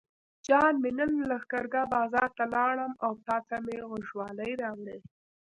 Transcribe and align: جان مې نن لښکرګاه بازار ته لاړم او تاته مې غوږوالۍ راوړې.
جان 0.45 0.73
مې 0.81 0.91
نن 0.99 1.11
لښکرګاه 1.29 1.91
بازار 1.95 2.29
ته 2.37 2.45
لاړم 2.55 2.93
او 3.05 3.11
تاته 3.25 3.55
مې 3.65 3.77
غوږوالۍ 3.89 4.51
راوړې. 4.61 4.97